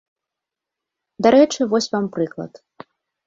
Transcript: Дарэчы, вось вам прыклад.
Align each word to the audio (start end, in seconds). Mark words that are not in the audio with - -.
Дарэчы, 1.27 1.61
вось 1.73 1.91
вам 1.97 2.05
прыклад. 2.15 2.53